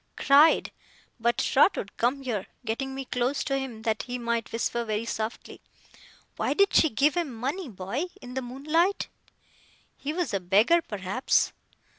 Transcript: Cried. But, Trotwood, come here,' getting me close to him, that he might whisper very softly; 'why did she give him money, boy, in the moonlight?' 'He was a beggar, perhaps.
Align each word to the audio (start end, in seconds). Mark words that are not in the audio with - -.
Cried. 0.17 0.71
But, 1.19 1.37
Trotwood, 1.37 1.95
come 1.97 2.23
here,' 2.23 2.47
getting 2.65 2.95
me 2.95 3.05
close 3.05 3.43
to 3.43 3.55
him, 3.59 3.83
that 3.83 4.01
he 4.01 4.17
might 4.17 4.51
whisper 4.51 4.83
very 4.83 5.05
softly; 5.05 5.61
'why 6.37 6.55
did 6.55 6.73
she 6.73 6.89
give 6.89 7.15
him 7.15 7.31
money, 7.31 7.69
boy, 7.69 8.05
in 8.19 8.33
the 8.33 8.41
moonlight?' 8.41 9.09
'He 9.97 10.11
was 10.11 10.33
a 10.33 10.39
beggar, 10.39 10.81
perhaps. 10.81 11.53